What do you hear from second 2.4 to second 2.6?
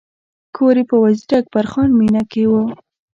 و.